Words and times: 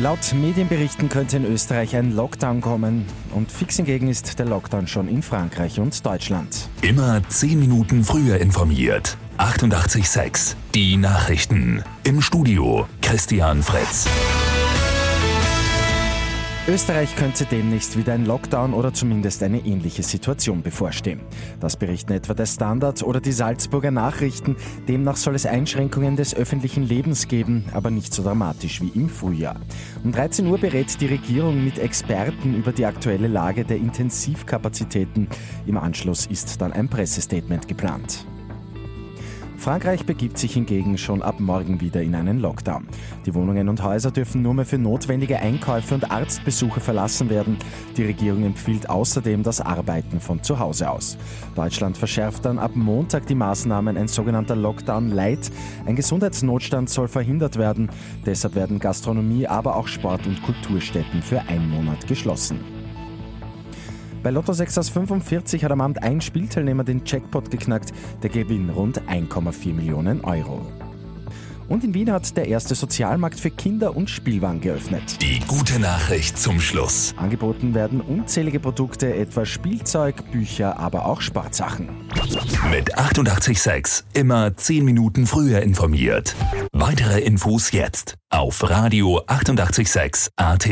Laut 0.00 0.32
Medienberichten 0.32 1.10
könnte 1.10 1.36
in 1.36 1.44
Österreich 1.44 1.94
ein 1.94 2.12
Lockdown 2.12 2.62
kommen. 2.62 3.04
Und 3.34 3.52
fix 3.52 3.76
hingegen 3.76 4.08
ist 4.08 4.38
der 4.38 4.46
Lockdown 4.46 4.86
schon 4.86 5.08
in 5.08 5.20
Frankreich 5.20 5.78
und 5.78 6.06
Deutschland. 6.06 6.70
Immer 6.80 7.20
10 7.28 7.58
Minuten 7.58 8.02
früher 8.02 8.38
informiert. 8.38 9.18
88.6 9.36 10.54
Die 10.74 10.96
Nachrichten. 10.96 11.84
Im 12.04 12.22
Studio 12.22 12.86
Christian 13.02 13.62
Fritz. 13.62 14.06
Österreich 16.68 17.16
könnte 17.16 17.46
demnächst 17.46 17.96
wieder 17.96 18.12
ein 18.12 18.26
Lockdown 18.26 18.74
oder 18.74 18.92
zumindest 18.92 19.42
eine 19.42 19.64
ähnliche 19.64 20.02
Situation 20.02 20.62
bevorstehen. 20.62 21.20
Das 21.58 21.76
berichten 21.76 22.12
etwa 22.12 22.34
der 22.34 22.44
Standard 22.44 23.02
oder 23.02 23.20
die 23.20 23.32
Salzburger 23.32 23.90
Nachrichten. 23.90 24.56
Demnach 24.86 25.16
soll 25.16 25.34
es 25.34 25.46
Einschränkungen 25.46 26.16
des 26.16 26.34
öffentlichen 26.34 26.82
Lebens 26.82 27.28
geben, 27.28 27.64
aber 27.72 27.90
nicht 27.90 28.12
so 28.12 28.22
dramatisch 28.22 28.82
wie 28.82 28.88
im 28.88 29.08
Frühjahr. 29.08 29.58
Um 30.04 30.12
13 30.12 30.46
Uhr 30.46 30.58
berät 30.58 31.00
die 31.00 31.06
Regierung 31.06 31.64
mit 31.64 31.78
Experten 31.78 32.54
über 32.54 32.72
die 32.72 32.84
aktuelle 32.84 33.28
Lage 33.28 33.64
der 33.64 33.78
Intensivkapazitäten. 33.78 35.28
Im 35.66 35.78
Anschluss 35.78 36.26
ist 36.26 36.60
dann 36.60 36.74
ein 36.74 36.90
Pressestatement 36.90 37.68
geplant. 37.68 38.26
Frankreich 39.60 40.06
begibt 40.06 40.38
sich 40.38 40.54
hingegen 40.54 40.96
schon 40.96 41.20
ab 41.20 41.38
morgen 41.38 41.82
wieder 41.82 42.00
in 42.00 42.14
einen 42.14 42.38
Lockdown. 42.40 42.88
Die 43.26 43.34
Wohnungen 43.34 43.68
und 43.68 43.82
Häuser 43.82 44.10
dürfen 44.10 44.40
nur 44.40 44.54
mehr 44.54 44.64
für 44.64 44.78
notwendige 44.78 45.38
Einkäufe 45.38 45.96
und 45.96 46.10
Arztbesuche 46.10 46.80
verlassen 46.80 47.28
werden. 47.28 47.58
Die 47.98 48.04
Regierung 48.04 48.42
empfiehlt 48.42 48.88
außerdem 48.88 49.42
das 49.42 49.60
Arbeiten 49.60 50.18
von 50.18 50.42
zu 50.42 50.58
Hause 50.58 50.90
aus. 50.90 51.18
Deutschland 51.56 51.98
verschärft 51.98 52.46
dann 52.46 52.58
ab 52.58 52.70
Montag 52.74 53.26
die 53.26 53.34
Maßnahmen, 53.34 53.98
ein 53.98 54.08
sogenannter 54.08 54.56
Lockdown 54.56 55.10
Light. 55.10 55.50
Ein 55.84 55.96
Gesundheitsnotstand 55.96 56.88
soll 56.88 57.08
verhindert 57.08 57.58
werden. 57.58 57.90
Deshalb 58.24 58.54
werden 58.54 58.78
Gastronomie, 58.78 59.46
aber 59.46 59.76
auch 59.76 59.88
Sport- 59.88 60.26
und 60.26 60.42
Kulturstätten 60.42 61.20
für 61.20 61.42
einen 61.42 61.68
Monat 61.68 62.06
geschlossen. 62.06 62.79
Bei 64.22 64.30
Lotto 64.30 64.52
6 64.52 64.76
aus 64.76 64.90
45 64.90 65.64
hat 65.64 65.72
am 65.72 65.80
Abend 65.80 66.02
ein 66.02 66.20
Spielteilnehmer 66.20 66.84
den 66.84 67.02
Jackpot 67.06 67.50
geknackt. 67.50 67.92
Der 68.22 68.28
Gewinn 68.28 68.68
rund 68.68 69.00
1,4 69.08 69.72
Millionen 69.72 70.22
Euro. 70.24 70.60
Und 71.68 71.84
in 71.84 71.94
Wien 71.94 72.10
hat 72.12 72.36
der 72.36 72.48
erste 72.48 72.74
Sozialmarkt 72.74 73.38
für 73.38 73.50
Kinder 73.50 73.96
und 73.96 74.10
Spielwaren 74.10 74.60
geöffnet. 74.60 75.22
Die 75.22 75.38
gute 75.46 75.78
Nachricht 75.78 76.36
zum 76.36 76.60
Schluss. 76.60 77.14
Angeboten 77.16 77.74
werden 77.74 78.00
unzählige 78.00 78.58
Produkte, 78.60 79.14
etwa 79.14 79.46
Spielzeug, 79.46 80.30
Bücher, 80.32 80.78
aber 80.78 81.06
auch 81.06 81.20
Sportsachen. 81.20 81.88
Mit 82.70 82.98
88.6 82.98 84.02
immer 84.14 84.54
10 84.54 84.84
Minuten 84.84 85.26
früher 85.26 85.62
informiert. 85.62 86.34
Weitere 86.72 87.20
Infos 87.20 87.70
jetzt 87.70 88.16
auf 88.30 88.68
Radio 88.68 89.22
886 89.28 90.32
AT. 90.36 90.68